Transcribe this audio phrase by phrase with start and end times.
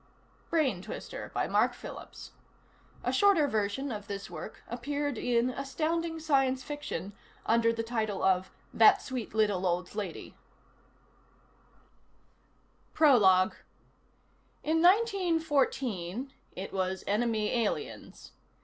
[0.49, 2.31] Brain Twister Mark Phillips
[3.03, 7.13] A shorter version of this work appeared in Astounding Science Fiction
[7.45, 10.35] under the title of That Sweet Little Old Lady.
[12.95, 13.53] Prologue
[14.63, 18.31] In nineteen fourteen, it was enemy aliens.